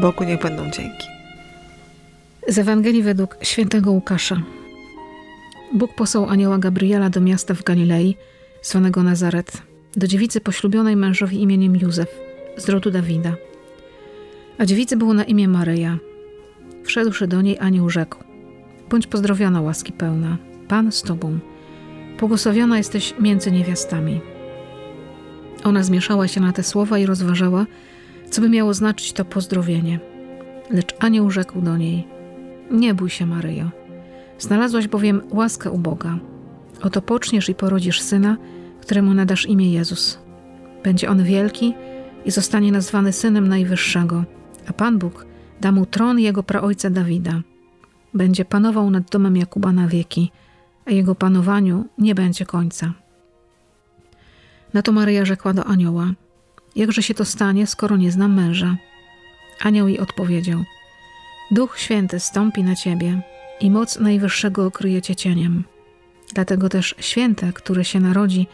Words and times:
Bogu 0.00 0.24
niech 0.24 0.42
będą 0.42 0.70
dzięki. 0.70 1.06
Z 2.48 2.58
Ewangelii 2.58 3.02
według 3.02 3.36
świętego 3.42 3.90
Łukasza. 3.90 4.42
Bóg 5.74 5.94
posłał 5.94 6.28
anioła 6.28 6.58
Gabriela 6.58 7.10
do 7.10 7.20
miasta 7.20 7.54
w 7.54 7.62
Galilei, 7.62 8.16
zwanego 8.62 9.02
Nazaret, 9.02 9.62
do 9.96 10.06
dziewicy 10.06 10.40
poślubionej 10.40 10.96
mężowi 10.96 11.42
imieniem 11.42 11.76
Józef, 11.76 12.20
z 12.56 12.68
rodu 12.68 12.90
Dawida. 12.90 13.34
A 14.58 14.66
dziewicy 14.66 14.96
było 14.96 15.14
na 15.14 15.24
imię 15.24 15.48
Maryja. 15.48 15.98
Wszedłszy 16.84 17.26
do 17.26 17.42
niej, 17.42 17.58
anioł 17.58 17.90
rzekł: 17.90 18.18
Bądź 18.90 19.06
pozdrowiona, 19.06 19.60
łaski 19.60 19.92
pełna, 19.92 20.36
Pan 20.68 20.92
z 20.92 21.02
tobą. 21.02 21.38
Błogosławiona 22.18 22.78
jesteś 22.78 23.14
między 23.18 23.52
niewiastami. 23.52 24.20
Ona 25.64 25.82
zmieszała 25.82 26.28
się 26.28 26.40
na 26.40 26.52
te 26.52 26.62
słowa 26.62 26.98
i 26.98 27.06
rozważała, 27.06 27.66
co 28.30 28.40
by 28.40 28.48
miało 28.48 28.74
znaczyć 28.74 29.12
to 29.12 29.24
pozdrowienie. 29.24 30.00
Lecz 30.70 30.94
anioł 30.98 31.30
rzekł 31.30 31.60
do 31.60 31.76
niej: 31.76 32.06
Nie 32.70 32.94
bój 32.94 33.10
się, 33.10 33.26
Maryjo. 33.26 33.70
Znalazłaś 34.38 34.88
bowiem 34.88 35.22
łaskę 35.30 35.70
u 35.70 35.78
Boga. 35.78 36.18
Oto 36.82 37.02
poczniesz 37.02 37.48
i 37.48 37.54
porodzisz 37.54 38.00
syna, 38.00 38.36
któremu 38.80 39.14
nadasz 39.14 39.46
imię 39.46 39.72
Jezus. 39.72 40.18
Będzie 40.84 41.10
on 41.10 41.24
wielki 41.24 41.74
i 42.24 42.30
zostanie 42.30 42.72
nazwany 42.72 43.12
synem 43.12 43.48
Najwyższego, 43.48 44.24
a 44.66 44.72
Pan 44.72 44.98
Bóg 44.98 45.26
da 45.60 45.72
mu 45.72 45.86
tron 45.86 46.18
jego 46.18 46.42
praojca 46.42 46.90
Dawida. 46.90 47.40
Będzie 48.14 48.44
panował 48.44 48.90
nad 48.90 49.10
domem 49.10 49.36
Jakuba 49.36 49.72
na 49.72 49.88
wieki, 49.88 50.32
a 50.84 50.90
jego 50.90 51.14
panowaniu 51.14 51.84
nie 51.98 52.14
będzie 52.14 52.46
końca. 52.46 52.92
Na 54.74 54.82
to 54.82 54.92
Maryja 54.92 55.24
rzekła 55.24 55.52
do 55.52 55.64
anioła: 55.64 56.12
Jakże 56.76 57.02
się 57.02 57.14
to 57.14 57.24
stanie, 57.24 57.66
skoro 57.66 57.96
nie 57.96 58.12
znam 58.12 58.34
męża? 58.34 58.76
Anioł 59.60 59.88
jej 59.88 59.98
odpowiedział: 59.98 60.64
Duch 61.50 61.78
Święty 61.78 62.20
stąpi 62.20 62.62
na 62.62 62.74
ciebie 62.74 63.22
i 63.60 63.70
moc 63.70 63.98
Najwyższego 63.98 64.66
okryje 64.66 65.02
cię 65.02 65.16
cieniem. 65.16 65.64
Dlatego 66.34 66.68
też 66.68 66.94
święte, 66.98 67.52
które 67.52 67.84
się 67.84 68.00
narodzi, 68.00 68.46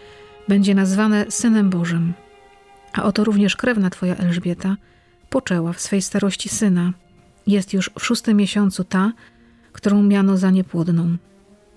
będzie 0.49 0.75
nazwane 0.75 1.27
Synem 1.29 1.71
Bożym. 1.71 2.15
A 2.93 3.03
oto 3.03 3.25
również 3.25 3.57
krewna 3.57 3.91
twoja 3.91 4.17
Elżbieta 4.17 4.77
poczęła 5.31 5.73
w 5.73 5.81
swej 5.81 6.03
starości 6.03 6.49
syna. 6.49 6.93
Jest 7.47 7.75
już 7.75 7.91
w 7.99 8.05
szóstym 8.05 8.37
miesiącu 8.37 8.85
ta, 8.85 9.13
którą 9.73 10.03
miano 10.03 10.37
za 10.37 10.51
niepłodną. 10.51 11.17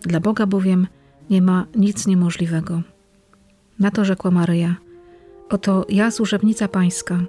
Dla 0.02 0.20
Boga 0.20 0.46
bowiem 0.46 0.88
nie 1.30 1.42
ma 1.42 1.66
nic 1.76 2.08
niemożliwego. 2.08 2.82
Na 3.80 3.92
to 3.92 4.06
rzekła 4.06 4.32
Maryja: 4.32 4.76
Oto 5.50 5.86
ja, 5.90 6.12
służebnica 6.12 6.68
pańska, 6.68 7.20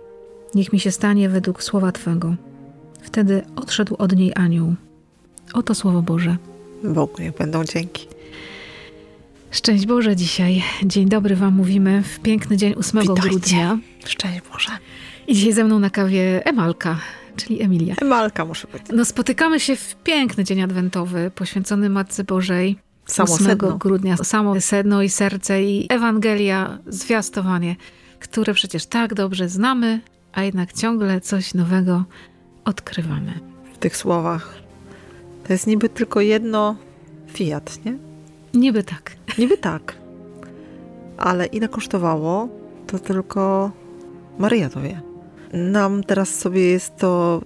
niech 0.54 0.72
mi 0.72 0.80
się 0.80 0.90
stanie 0.90 1.28
według 1.28 1.62
słowa 1.62 1.92
twego. 1.92 2.34
Wtedy 3.02 3.42
odszedł 3.56 3.94
od 3.98 4.16
niej 4.16 4.32
anioł. 4.36 4.74
Oto 5.52 5.74
słowo 5.74 6.02
Boże. 6.02 6.36
Bogu 6.84 7.22
niech 7.22 7.34
będą 7.36 7.64
dzięki. 7.64 8.06
Szczęść 9.50 9.86
Boże 9.86 10.16
dzisiaj. 10.16 10.62
Dzień 10.84 11.08
dobry 11.08 11.36
Wam 11.36 11.54
mówimy 11.54 12.02
w 12.02 12.20
piękny 12.20 12.56
dzień 12.56 12.74
8 12.74 13.00
Witajcie. 13.00 13.22
grudnia. 13.28 13.78
Szczęść 14.04 14.40
Boże. 14.52 14.70
I 15.26 15.34
dzisiaj 15.34 15.52
ze 15.52 15.64
mną 15.64 15.78
na 15.78 15.90
kawie 15.90 16.46
Emalka, 16.46 16.98
czyli 17.36 17.62
Emilia. 17.62 17.94
Emalka 18.02 18.44
muszę 18.44 18.68
być. 18.72 18.82
No 18.92 19.04
spotykamy 19.04 19.60
się 19.60 19.76
w 19.76 19.96
piękny 20.04 20.44
dzień 20.44 20.62
adwentowy 20.62 21.30
poświęcony 21.34 21.90
Matce 21.90 22.24
Bożej. 22.24 22.78
Samo 23.06 23.34
8 23.34 23.46
sedno. 23.46 23.78
grudnia. 23.78 24.16
Samo 24.16 24.60
sedno 24.60 25.02
i 25.02 25.08
serce 25.08 25.62
i 25.64 25.86
Ewangelia, 25.90 26.78
zwiastowanie, 26.86 27.76
które 28.20 28.54
przecież 28.54 28.86
tak 28.86 29.14
dobrze 29.14 29.48
znamy, 29.48 30.00
a 30.32 30.42
jednak 30.42 30.72
ciągle 30.72 31.20
coś 31.20 31.54
nowego 31.54 32.04
odkrywamy. 32.64 33.40
W 33.74 33.78
tych 33.78 33.96
słowach. 33.96 34.54
To 35.46 35.52
jest 35.52 35.66
niby 35.66 35.88
tylko 35.88 36.20
jedno 36.20 36.76
fiat, 37.28 37.84
nie? 37.84 37.98
Niby 38.54 38.82
tak. 38.84 39.16
Niby 39.38 39.58
tak. 39.58 39.96
Ale 41.18 41.46
ile 41.46 41.68
kosztowało, 41.68 42.48
to 42.86 42.98
tylko 42.98 43.70
Maryja 44.38 44.68
to 44.68 44.80
wie. 44.80 45.00
Nam 45.52 46.04
teraz 46.04 46.34
sobie 46.34 46.70
jest 46.70 46.96
to 46.96 47.42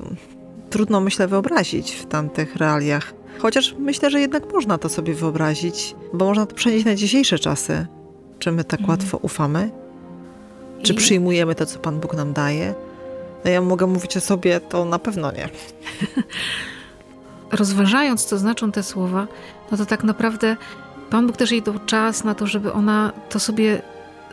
trudno, 0.71 1.01
myślę, 1.01 1.29
wyobrazić 1.29 1.95
w 1.95 2.07
tamtych 2.07 2.57
realiach. 2.57 3.15
Chociaż 3.39 3.75
myślę, 3.79 4.11
że 4.11 4.21
jednak 4.21 4.53
można 4.53 4.79
to 4.79 4.89
sobie 4.89 5.15
wyobrazić, 5.15 5.97
bo 6.13 6.25
można 6.25 6.47
to 6.47 6.55
przenieść 6.55 6.85
na 6.85 6.95
dzisiejsze 6.95 7.39
czasy. 7.39 7.87
Czy 8.39 8.53
my 8.53 8.65
tak 8.65 8.89
łatwo 8.89 9.19
ufamy? 9.19 9.84
Czy 10.85 10.95
przyjmujemy 10.95 11.55
to, 11.55 11.67
co 11.67 11.79
Pan 11.79 12.01
Bóg 12.01 12.15
nam 12.15 12.33
daje? 12.33 12.75
No 13.45 13.51
ja 13.51 13.61
mogę 13.61 13.87
mówić 13.87 14.17
o 14.17 14.21
sobie, 14.21 14.61
to 14.61 14.85
na 14.85 14.99
pewno 14.99 15.33
nie. 15.33 15.49
rozważając, 17.53 18.25
co 18.25 18.39
znaczą 18.39 18.73
te 18.73 18.83
słowa, 18.83 19.27
no 19.71 19.77
to 19.77 19.87
tak 19.87 20.05
naprawdę 20.05 20.57
Pan 21.11 21.27
Bóg 21.27 21.37
też 21.37 21.51
jej 21.51 21.63
dał 21.63 21.75
czas 21.87 22.25
na 22.25 22.35
to, 22.35 22.47
żeby 22.47 22.73
ona 22.73 23.13
to 23.29 23.41
sobie 23.41 23.83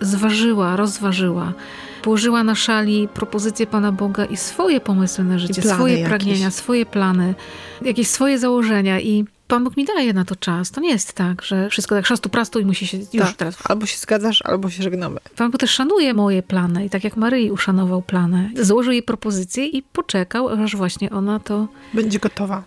zważyła, 0.02 0.76
rozważyła. 0.76 1.54
Położyła 2.02 2.44
na 2.44 2.56
szali 2.56 3.08
propozycje 3.08 3.68
Pana 3.68 3.92
Boga 3.92 4.26
i 4.26 4.38
swoje 4.38 4.80
pomysły 4.80 5.24
na 5.24 5.40
życie, 5.40 5.62
swoje 5.62 5.94
jakieś. 5.94 6.08
pragnienia, 6.08 6.52
swoje 6.52 6.86
plany, 6.86 7.36
jakieś 7.82 8.08
swoje 8.08 8.40
założenia 8.40 9.00
i 9.00 9.26
Pan 9.52 9.64
Bóg 9.64 9.78
mi 9.78 9.86
daje 9.86 10.14
na 10.14 10.26
to 10.26 10.36
czas. 10.36 10.72
To 10.72 10.82
nie 10.82 10.90
jest 10.90 11.14
tak, 11.14 11.42
że 11.42 11.70
wszystko 11.70 11.96
tak 11.96 12.06
szastu 12.06 12.30
prastu 12.30 12.60
i 12.60 12.66
musi 12.66 12.88
się 12.88 12.98
już 12.98 13.28
Tak. 13.28 13.36
teraz. 13.36 13.58
Albo 13.70 13.86
się 13.86 13.98
zgadzasz, 13.98 14.42
albo 14.46 14.70
się 14.70 14.84
żegnamy. 14.84 15.20
Pan 15.36 15.52
Bóg 15.52 15.62
też 15.62 15.72
szanuje 15.72 16.14
moje 16.14 16.44
plany 16.44 16.86
i 16.86 16.90
tak 16.90 17.04
jak 17.04 17.18
Maryi 17.18 17.52
uszanował 17.52 18.02
plany. 18.02 18.52
Złożył 18.62 18.92
jej 18.92 19.04
propozycję 19.04 19.66
i 19.66 19.84
poczekał, 19.84 20.50
aż 20.50 20.76
właśnie 20.76 21.10
ona 21.10 21.40
to 21.40 21.68
Będzie 21.94 22.20
gotowa. 22.20 22.64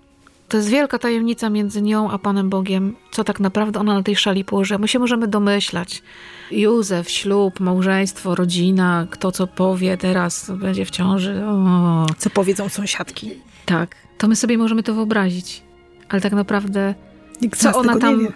To 0.49 0.56
jest 0.56 0.69
wielka 0.69 0.99
tajemnica 0.99 1.50
między 1.50 1.83
nią 1.83 2.11
a 2.11 2.19
Panem 2.19 2.50
Bogiem, 2.50 2.97
co 3.12 3.25
tak 3.25 3.41
naprawdę 3.41 3.81
ona 3.81 3.94
na 3.94 4.03
tej 4.03 4.17
szali 4.17 4.44
położyła. 4.44 4.78
My 4.78 4.89
się 4.89 4.99
możemy 4.99 5.28
domyślać. 5.28 6.03
Józef, 6.50 7.11
ślub, 7.11 7.61
małżeństwo, 7.61 8.34
rodzina, 8.34 9.06
kto 9.11 9.33
co 9.33 9.47
powie 9.47 9.97
teraz, 9.97 10.50
będzie 10.50 10.84
w 10.84 10.91
ciąży. 10.91 11.44
O, 11.47 12.06
Co 12.19 12.31
powiedzą 12.31 12.69
sąsiadki? 12.69 13.31
tak, 13.67 13.97
to 14.19 14.28
my 14.28 14.37
sobie 14.37 14.59
możemy 14.59 14.83
to 14.83 14.94
wyobrazić. 14.94 15.64
Ale 16.09 16.21
tak 16.21 16.33
naprawdę, 16.33 16.95
Nikt 17.43 17.61
co 17.61 17.79
ona 17.79 17.99
tam 17.99 18.29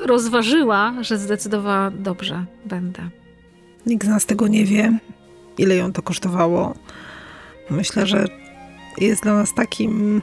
rozważyła, 0.00 0.94
że 1.00 1.18
zdecydowała 1.18 1.90
dobrze, 1.90 2.44
będę. 2.66 3.08
Nikt 3.86 4.06
z 4.06 4.10
nas 4.10 4.26
tego 4.26 4.48
nie 4.48 4.64
wie, 4.64 4.98
ile 5.58 5.76
ją 5.76 5.92
to 5.92 6.02
kosztowało. 6.02 6.74
Myślę, 7.70 8.06
że 8.06 8.24
jest 8.98 9.22
dla 9.22 9.34
nas 9.34 9.54
takim 9.54 10.22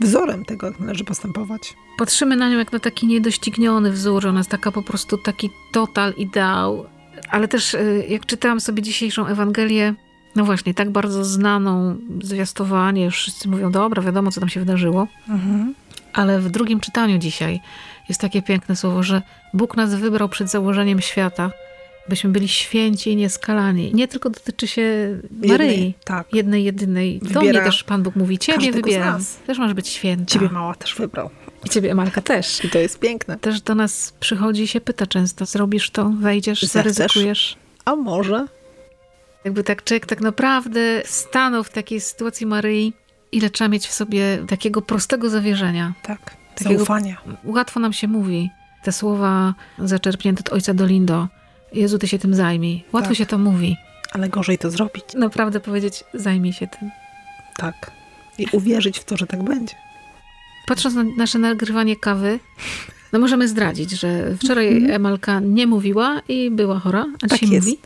wzorem 0.00 0.44
tego, 0.44 0.66
jak 0.66 0.80
należy 0.80 1.04
postępować. 1.04 1.74
Patrzymy 1.98 2.36
na 2.36 2.50
nią 2.50 2.58
jak 2.58 2.72
na 2.72 2.78
taki 2.78 3.06
niedościgniony 3.06 3.90
wzór, 3.90 4.26
ona 4.26 4.40
jest 4.40 4.50
taka 4.50 4.72
po 4.72 4.82
prostu 4.82 5.18
taki 5.18 5.50
total 5.72 6.14
ideał. 6.16 6.86
Ale 7.30 7.48
też 7.48 7.74
y, 7.74 8.06
jak 8.08 8.26
czytałam 8.26 8.60
sobie 8.60 8.82
dzisiejszą 8.82 9.26
Ewangelię, 9.26 9.94
no 10.36 10.44
właśnie, 10.44 10.74
tak 10.74 10.90
bardzo 10.90 11.24
znaną, 11.24 11.96
zwiastowanie, 12.22 13.04
już 13.04 13.14
wszyscy 13.14 13.48
mówią, 13.48 13.70
dobra, 13.72 14.02
wiadomo, 14.02 14.30
co 14.30 14.40
tam 14.40 14.48
się 14.48 14.60
wydarzyło. 14.60 15.08
Ale 16.12 16.40
w 16.40 16.50
drugim 16.50 16.80
czytaniu 16.80 17.18
dzisiaj 17.18 17.60
jest 18.08 18.20
takie 18.20 18.42
piękne 18.42 18.76
słowo, 18.76 19.02
że 19.02 19.22
Bóg 19.54 19.76
nas 19.76 19.94
wybrał 19.94 20.28
przed 20.28 20.50
założeniem 20.50 21.00
świata, 21.00 21.50
byśmy 22.08 22.30
byli 22.30 22.48
święci 22.48 23.10
i 23.10 23.16
nieskalani. 23.16 23.94
Nie 23.94 24.08
tylko 24.08 24.30
dotyczy 24.30 24.66
się 24.66 25.18
Maryi, 25.30 25.50
Jednej, 25.50 25.94
tak. 26.04 26.26
jednej, 26.34 26.64
jedynej. 26.64 27.18
Do 27.18 27.28
Wybiera 27.28 27.60
mnie 27.60 27.70
też 27.70 27.84
Pan 27.84 28.02
Bóg 28.02 28.16
mówi, 28.16 28.38
ciebie 28.38 28.72
wybieram. 28.72 29.24
Też 29.46 29.58
masz 29.58 29.74
być 29.74 29.88
święta. 29.88 30.24
Ciebie 30.32 30.48
mała 30.48 30.74
też 30.74 30.94
wybrał. 30.94 31.30
I 31.64 31.68
ciebie, 31.68 31.90
Emalka, 31.90 32.20
też. 32.22 32.64
I 32.64 32.70
to 32.70 32.78
jest 32.78 32.98
piękne. 32.98 33.38
Też 33.38 33.60
do 33.60 33.74
nas 33.74 34.12
przychodzi 34.20 34.62
i 34.62 34.68
się 34.68 34.80
pyta 34.80 35.06
często, 35.06 35.46
zrobisz 35.46 35.90
to, 35.90 36.10
wejdziesz, 36.20 36.62
zaryzykujesz. 36.62 37.56
A 37.84 37.96
może? 37.96 38.46
Jakby 39.44 39.64
tak 39.64 39.84
człowiek 39.84 40.06
tak 40.06 40.20
naprawdę 40.20 41.02
stanął 41.04 41.64
w 41.64 41.70
takiej 41.70 42.00
sytuacji 42.00 42.46
Maryi, 42.46 42.92
ile 43.32 43.50
trzeba 43.50 43.68
mieć 43.68 43.86
w 43.88 43.92
sobie 43.92 44.38
takiego 44.48 44.82
prostego 44.82 45.30
zawierzenia. 45.30 45.92
Tak. 46.02 46.36
Takiego- 46.54 46.76
Zaufania. 46.78 47.16
Łatwo 47.44 47.80
nam 47.80 47.92
się 47.92 48.08
mówi 48.08 48.50
te 48.84 48.92
słowa 48.92 49.54
zaczerpnięte 49.78 50.40
od 50.40 50.52
ojca 50.52 50.74
Dolindo. 50.74 51.28
Jezu, 51.72 51.98
ty 51.98 52.08
się 52.08 52.18
tym 52.18 52.34
zajmij. 52.34 52.84
Łatwo 52.92 53.08
Tak. 53.08 53.18
się 53.18 53.26
to 53.26 53.38
mówi. 53.38 53.76
Ale 54.12 54.28
gorzej 54.28 54.58
to 54.58 54.70
zrobić. 54.70 55.04
Naprawdę 55.14 55.60
powiedzieć, 55.60 56.04
zajmij 56.14 56.52
się 56.52 56.66
tym. 56.66 56.90
Tak. 57.56 57.90
I 58.38 58.46
uwierzyć 58.52 58.98
w 58.98 59.04
to, 59.04 59.16
że 59.16 59.26
tak 59.26 59.42
będzie. 59.42 59.74
Patrząc 60.66 60.94
na 60.94 61.04
nasze 61.16 61.38
nagrywanie 61.38 61.96
kawy, 61.96 62.38
no 63.12 63.18
możemy 63.18 63.48
zdradzić, 63.48 63.90
że 63.90 64.36
wczoraj 64.36 64.90
Emalka 64.90 65.40
nie 65.40 65.66
mówiła 65.66 66.20
i 66.28 66.50
była 66.50 66.78
chora, 66.78 67.06
a 67.22 67.28
Tak 67.28 67.38
dzisiaj 67.40 67.50
jest. 67.54 67.66
mówi. 67.66 67.78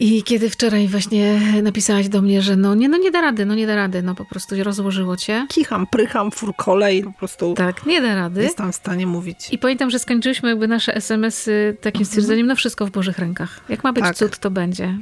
I 0.00 0.22
kiedy 0.22 0.50
wczoraj 0.50 0.88
właśnie 0.88 1.40
napisałaś 1.62 2.08
do 2.08 2.22
mnie, 2.22 2.42
że 2.42 2.56
no 2.56 2.74
nie, 2.74 2.88
no 2.88 2.98
nie 2.98 3.10
da 3.10 3.20
rady, 3.20 3.46
no 3.46 3.54
nie 3.54 3.66
da 3.66 3.76
rady, 3.76 4.02
no 4.02 4.14
po 4.14 4.24
prostu 4.24 4.64
rozłożyło 4.64 5.16
cię. 5.16 5.46
Kicham, 5.48 5.86
prycham, 5.86 6.30
furkole 6.30 6.94
i 6.94 7.02
po 7.04 7.12
prostu 7.12 7.54
Tak, 7.54 7.86
nie 7.86 8.00
da 8.00 8.14
rady. 8.14 8.42
jestem 8.42 8.72
w 8.72 8.76
stanie 8.76 9.06
mówić. 9.06 9.48
I 9.52 9.58
pamiętam, 9.58 9.90
że 9.90 9.98
skończyliśmy 9.98 10.48
jakby 10.48 10.68
nasze 10.68 10.94
SMS-y 10.94 11.76
takim 11.80 12.04
stwierdzeniem, 12.04 12.46
no 12.46 12.56
wszystko 12.56 12.86
w 12.86 12.90
Bożych 12.90 13.18
rękach. 13.18 13.60
Jak 13.68 13.84
ma 13.84 13.92
być 13.92 14.04
Tak. 14.04 14.16
cud, 14.16 14.38
to 14.38 14.50
będzie. 14.50 14.98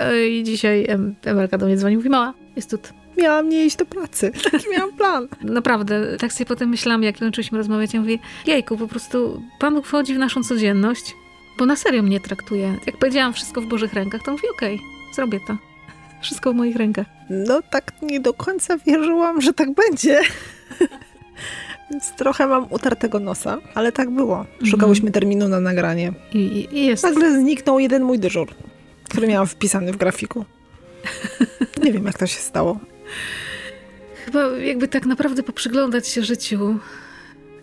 No 0.00 0.12
I 0.14 0.42
dzisiaj 0.44 0.86
Emelka 1.24 1.58
do 1.58 1.66
mnie 1.66 1.76
dzwoni, 1.76 1.96
mówi, 1.96 2.08
mała, 2.10 2.34
jest 2.56 2.70
tu. 2.70 2.78
Miałam 3.18 3.48
nie 3.48 3.64
iść 3.66 3.76
do 3.76 3.86
pracy. 3.86 4.32
Taki 4.52 4.70
miałam 4.72 4.92
plan. 4.96 5.28
Naprawdę, 5.42 6.16
tak 6.18 6.32
sobie 6.32 6.46
potem 6.46 6.68
myślałam, 6.68 7.02
jak 7.02 7.18
kończyliśmy 7.18 7.58
rozmawiać, 7.58 7.94
ja 7.94 8.00
mówię, 8.00 8.18
jejku, 8.46 8.76
po 8.76 8.88
prostu 8.88 9.42
Pan 9.58 9.74
Bóg 9.74 9.86
wchodzi 9.86 10.14
w 10.14 10.18
naszą 10.18 10.42
codzienność, 10.42 11.14
bo 11.58 11.66
na 11.66 11.76
serio 11.76 12.02
mnie 12.02 12.20
traktuje. 12.20 12.78
Jak 12.86 12.96
powiedziałam 12.96 13.32
wszystko 13.32 13.60
w 13.60 13.66
Bożych 13.66 13.92
rękach, 13.92 14.22
to 14.22 14.32
mówi, 14.32 14.44
okej, 14.56 14.74
okay, 14.74 15.14
zrobię 15.14 15.40
to. 15.46 15.56
Wszystko 16.22 16.52
w 16.52 16.56
moich 16.56 16.76
rękach. 16.76 17.06
No 17.30 17.62
tak 17.70 17.92
nie 18.02 18.20
do 18.20 18.34
końca 18.34 18.78
wierzyłam, 18.78 19.40
że 19.40 19.52
tak 19.52 19.68
będzie. 19.74 20.20
Więc 21.90 22.12
trochę 22.12 22.46
mam 22.46 22.72
utartego 22.72 23.20
nosa, 23.20 23.58
ale 23.74 23.92
tak 23.92 24.10
było. 24.10 24.46
Szukałyśmy 24.64 25.10
terminu 25.10 25.48
na 25.48 25.60
nagranie. 25.60 26.12
I, 26.32 26.68
i 26.72 26.86
jest. 26.86 27.02
Nagle 27.02 27.40
zniknął 27.40 27.78
jeden 27.78 28.02
mój 28.02 28.18
dyżur, 28.18 28.48
który 29.08 29.28
miałam 29.28 29.46
wpisany 29.46 29.92
w 29.92 29.96
grafiku. 29.96 30.44
Nie 31.84 31.92
wiem, 31.92 32.06
jak 32.06 32.18
to 32.18 32.26
się 32.26 32.40
stało. 32.40 32.80
Chyba 34.24 34.48
jakby 34.48 34.88
tak 34.88 35.06
naprawdę 35.06 35.42
poprzyglądać 35.42 36.08
się 36.08 36.22
życiu, 36.22 36.78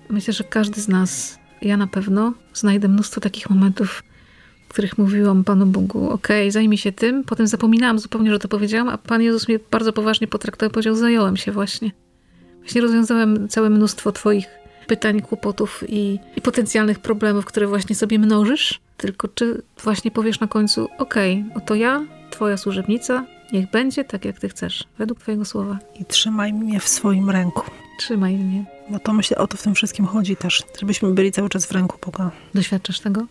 myślę, 0.09 0.33
że 0.33 0.43
każdy 0.43 0.81
z 0.81 0.87
nas, 0.87 1.39
ja 1.63 1.77
na 1.77 1.87
pewno, 1.87 2.33
znajdę 2.53 2.87
mnóstwo 2.87 3.21
takich 3.21 3.49
momentów, 3.49 4.03
w 4.65 4.69
których 4.73 4.97
mówiłam 4.97 5.43
Panu 5.43 5.65
Bogu, 5.65 6.09
okej, 6.09 6.43
okay, 6.43 6.51
zajmij 6.51 6.77
się 6.77 6.91
tym, 6.91 7.23
potem 7.23 7.47
zapominałam 7.47 7.99
zupełnie, 7.99 8.31
że 8.31 8.39
to 8.39 8.47
powiedziałam, 8.47 8.89
a 8.89 8.97
Pan 8.97 9.21
Jezus 9.21 9.47
mnie 9.47 9.59
bardzo 9.71 9.93
poważnie 9.93 10.27
potraktował 10.27 10.71
i 10.71 10.73
powiedział, 10.73 10.95
zająłem 10.95 11.37
się 11.37 11.51
właśnie. 11.51 11.91
Właśnie 12.59 12.81
rozwiązałem 12.81 13.47
całe 13.47 13.69
mnóstwo 13.69 14.11
Twoich 14.11 14.45
pytań, 14.87 15.21
kłopotów 15.21 15.83
i, 15.87 16.19
i, 16.35 16.41
potencjalnych 16.41 16.99
problemów, 16.99 17.45
które 17.45 17.67
właśnie 17.67 17.95
sobie 17.95 18.19
mnożysz. 18.19 18.81
Tylko 18.97 19.27
czy 19.27 19.61
właśnie 19.83 20.11
powiesz 20.11 20.39
na 20.39 20.47
końcu, 20.47 20.87
okej, 20.97 21.45
okay, 21.49 21.63
oto 21.63 21.75
ja, 21.75 22.05
Twoja 22.29 22.57
służebnica, 22.57 23.25
niech 23.53 23.71
będzie 23.71 24.03
tak, 24.03 24.25
jak 24.25 24.39
Ty 24.39 24.49
chcesz, 24.49 24.83
według 24.97 25.19
Twojego 25.19 25.45
słowa. 25.45 25.79
I 25.99 26.05
trzymaj 26.05 26.53
mnie 26.53 26.79
w 26.79 26.87
swoim 26.87 27.29
ręku. 27.29 27.63
Trzymaj 27.99 28.35
mnie. 28.37 28.65
Bo 28.89 28.99
to 28.99 29.13
myślę, 29.13 29.37
o 29.37 29.47
to 29.47 29.57
w 29.57 29.63
tym 29.63 29.75
wszystkim 29.75 30.05
chodzi 30.05 30.35
też, 30.35 30.63
żebyśmy 30.79 31.11
byli 31.11 31.31
cały 31.31 31.49
czas 31.49 31.65
w 31.65 31.71
ręku 31.71 31.97
Boga. 32.05 32.31
Doświadczasz 32.53 32.99
tego? 32.99 33.25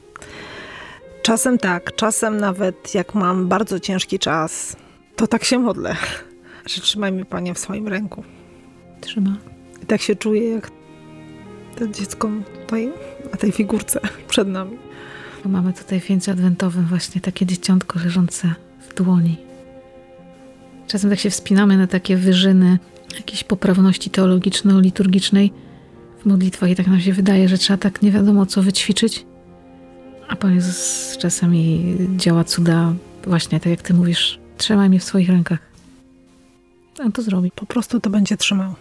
Czasem 1.23 1.59
tak, 1.59 1.97
czasem 1.97 2.37
nawet 2.37 2.95
jak 2.95 3.15
mam 3.15 3.49
bardzo 3.49 3.81
ciężki 3.81 4.19
czas, 4.19 4.77
to 5.17 5.27
tak 5.27 5.45
się 5.45 5.59
modlę, 5.59 5.97
że 6.71 6.81
trzymaj 6.81 7.13
mnie 7.13 7.25
Panie 7.25 7.55
w 7.55 7.59
swoim 7.59 7.89
ręku 7.89 8.25
trzyma. 9.01 9.37
I 9.83 9.87
tak 9.87 10.03
się 10.03 10.17
czuję, 10.17 10.51
jak 10.51 10.71
to 11.79 11.89
dziecko 11.89 12.31
tutaj 12.61 12.93
na 13.31 13.37
tej 13.39 13.53
figurce 13.53 14.01
przed 14.29 14.49
nami. 14.49 14.79
Mamy 15.45 15.73
tutaj 15.73 16.01
w 16.01 16.07
wieńcu 16.07 16.31
adwentowym 16.31 16.87
właśnie 16.87 17.21
takie 17.21 17.47
dzieciątko 17.47 17.99
leżące 17.99 18.55
w 18.89 18.95
dłoni. 18.95 19.37
Czasem 20.87 21.11
tak 21.11 21.19
się 21.19 21.31
wspinamy 21.31 21.77
na 21.77 21.87
takie 21.87 22.17
wyżyny 22.17 22.79
jakiejś 23.17 23.44
poprawności 23.44 24.11
teologiczno-liturgicznej 24.11 25.50
w 26.23 26.26
modlitwach 26.26 26.70
i 26.70 26.76
tak 26.76 26.87
nam 26.87 27.00
się 27.00 27.12
wydaje, 27.12 27.49
że 27.49 27.59
trzeba 27.59 27.76
tak 27.76 28.03
nie 28.03 28.11
wiadomo 28.11 28.47
co 28.47 28.62
wyćwiczyć. 28.62 29.26
A 30.29 30.37
Pan 30.37 30.55
Jezus 30.55 31.17
czasami 31.19 31.97
działa 32.17 32.44
cuda 32.44 32.94
właśnie 33.25 33.61
tak 33.61 33.70
jak 33.70 33.82
Ty 33.82 33.94
mówisz, 33.94 34.38
trzymaj 34.59 34.88
mnie 34.88 35.00
w 35.00 35.05
swoich 35.05 35.29
rękach. 35.29 35.59
On 36.99 37.12
to 37.12 37.23
zrobi. 37.23 37.50
Po 37.50 37.67
prostu 37.67 38.00
to 38.00 38.11
będzie 38.11 38.37
trzymał. 38.37 38.75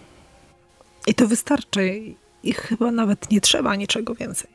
I 1.07 1.13
to 1.13 1.27
wystarczy. 1.27 2.01
I 2.43 2.53
chyba 2.53 2.91
nawet 2.91 3.31
nie 3.31 3.41
trzeba 3.41 3.75
niczego 3.75 4.15
więcej. 4.15 4.49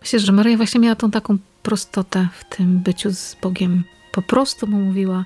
Myślę, 0.00 0.18
że 0.18 0.32
Maria 0.32 0.56
właśnie 0.56 0.80
miała 0.80 0.96
tą 0.96 1.10
taką 1.10 1.38
prostotę 1.62 2.28
w 2.38 2.56
tym 2.56 2.78
byciu 2.78 3.12
z 3.12 3.36
Bogiem. 3.42 3.84
Po 4.12 4.22
prostu 4.22 4.66
mu 4.66 4.78
mówiła: 4.78 5.24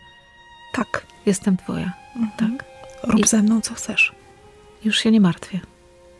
Tak, 0.73 1.07
jestem 1.27 1.57
Twoja. 1.57 1.93
Mhm. 2.17 2.33
Tak. 2.37 2.68
Rób 3.03 3.21
I 3.21 3.29
ze 3.29 3.43
mną, 3.43 3.61
co 3.61 3.75
chcesz. 3.75 4.13
Już 4.85 4.99
się 4.99 5.11
nie 5.11 5.21
martwię. 5.21 5.61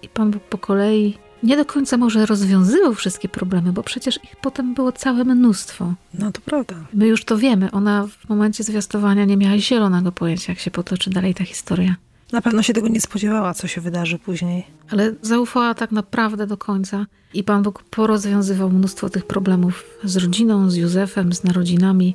I 0.03 0.09
Pan 0.09 0.31
Bóg 0.31 0.43
po 0.43 0.59
kolei 0.59 1.19
nie 1.43 1.57
do 1.57 1.65
końca 1.65 1.97
może 1.97 2.27
rozwiązywał 2.27 2.95
wszystkie 2.95 3.29
problemy, 3.29 3.73
bo 3.73 3.83
przecież 3.83 4.25
ich 4.25 4.37
potem 4.37 4.75
było 4.75 4.93
całe 4.93 5.25
mnóstwo. 5.25 5.95
No 6.15 6.33
to 6.33 6.41
prawda. 6.41 6.75
My 6.95 7.07
już 7.07 7.25
to 7.25 7.39
wiemy. 7.39 7.71
Ona 7.71 8.07
w 8.07 8.29
momencie 8.29 8.65
zwiastowania 8.65 9.25
nie 9.25 9.37
miała 9.37 9.59
zielonego 9.59 10.13
pojęcia, 10.13 10.53
jak 10.53 10.59
się 10.59 10.71
potoczy 10.71 11.11
dalej 11.11 11.35
ta 11.35 11.45
historia. 11.45 11.95
Na 12.33 12.43
pewno 12.43 12.63
się 12.63 12.73
tego 12.73 12.89
nie 12.89 13.01
spodziewała, 13.01 13.55
co 13.55 13.67
się 13.69 13.81
wydarzy 13.81 14.19
później. 14.19 14.67
Ale 14.91 15.15
zaufała 15.23 15.75
tak 15.75 15.93
naprawdę 15.93 16.47
do 16.47 16.57
końca 16.57 17.07
i 17.35 17.45
Pan 17.45 17.63
Bóg 17.63 17.83
porozwiązywał 17.83 18.71
mnóstwo 18.71 19.11
tych 19.11 19.27
problemów 19.27 19.85
z 20.05 20.17
rodziną, 20.17 20.71
z 20.71 20.77
Józefem, 20.77 21.33
z 21.33 21.45
narodzinami. 21.45 22.15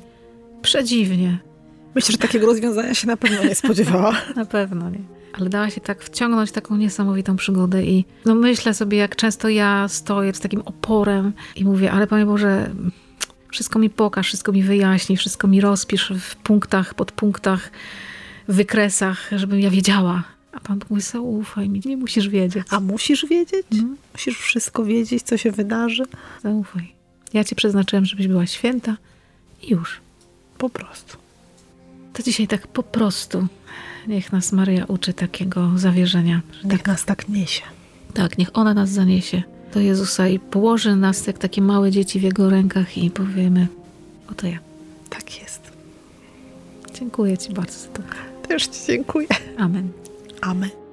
Przedziwnie. 0.62 1.38
Myślę, 1.94 2.12
że 2.12 2.18
takiego 2.18 2.46
rozwiązania 2.46 2.94
się 2.94 3.06
na 3.06 3.16
pewno 3.16 3.44
nie 3.44 3.54
spodziewała. 3.54 4.16
na 4.36 4.44
pewno 4.44 4.90
nie. 4.90 4.98
Ale 5.32 5.48
dała 5.48 5.70
się 5.70 5.80
tak 5.80 6.02
wciągnąć 6.02 6.52
taką 6.52 6.76
niesamowitą 6.76 7.36
przygodę 7.36 7.84
i 7.84 8.04
no 8.24 8.34
myślę 8.34 8.74
sobie, 8.74 8.98
jak 8.98 9.16
często 9.16 9.48
ja 9.48 9.88
stoję 9.88 10.34
z 10.34 10.40
takim 10.40 10.60
oporem 10.60 11.32
i 11.56 11.64
mówię, 11.64 11.92
ale 11.92 12.06
Panie 12.06 12.26
Boże, 12.26 12.70
wszystko 13.52 13.78
mi 13.78 13.90
pokaż, 13.90 14.26
wszystko 14.26 14.52
mi 14.52 14.62
wyjaśni, 14.62 15.16
wszystko 15.16 15.48
mi 15.48 15.60
rozpisz 15.60 16.12
w 16.20 16.36
punktach, 16.36 16.94
podpunktach 16.94 17.70
wykresach, 18.48 19.30
żebym 19.36 19.60
ja 19.60 19.70
wiedziała. 19.70 20.24
A 20.52 20.60
Pan 20.60 20.80
mówi, 20.90 21.02
zaufaj 21.02 21.68
mi, 21.68 21.80
nie 21.84 21.96
musisz 21.96 22.28
wiedzieć. 22.28 22.66
A 22.70 22.80
musisz 22.80 23.26
wiedzieć? 23.26 23.66
Mhm. 23.72 23.96
Musisz 24.12 24.38
wszystko 24.38 24.84
wiedzieć, 24.84 25.22
co 25.22 25.36
się 25.36 25.50
wydarzy? 25.50 26.02
Zaufaj. 26.42 26.94
Ja 27.32 27.44
ci 27.44 27.54
przeznaczyłem, 27.54 28.04
żebyś 28.04 28.28
była 28.28 28.46
święta 28.46 28.96
i 29.62 29.70
już. 29.70 30.00
Po 30.58 30.68
prostu. 30.68 31.23
To 32.14 32.22
dzisiaj 32.22 32.46
tak 32.46 32.66
po 32.66 32.82
prostu. 32.82 33.46
Niech 34.06 34.32
nas 34.32 34.52
Maria 34.52 34.84
uczy 34.84 35.12
takiego 35.12 35.70
zawierzenia. 35.76 36.40
Niech 36.64 36.82
tak, 36.82 36.86
nas 36.86 37.04
tak 37.04 37.28
niesie. 37.28 37.62
Tak, 38.14 38.38
niech 38.38 38.50
ona 38.54 38.74
nas 38.74 38.90
zaniesie 38.90 39.42
do 39.74 39.80
Jezusa 39.80 40.28
i 40.28 40.38
położy 40.38 40.96
nas 40.96 41.26
jak 41.26 41.38
takie 41.38 41.62
małe 41.62 41.90
dzieci 41.90 42.20
w 42.20 42.22
Jego 42.22 42.50
rękach 42.50 42.98
i 42.98 43.10
powiemy, 43.10 43.66
oto 44.30 44.46
ja. 44.46 44.58
Tak 45.10 45.40
jest. 45.40 45.60
Dziękuję 46.94 47.38
Ci 47.38 47.52
bardzo 47.52 47.78
za 47.78 47.88
to. 47.88 48.02
Też 48.48 48.66
Ci 48.66 48.86
dziękuję. 48.86 49.28
Amen. 49.58 49.88
Amen. 50.40 50.83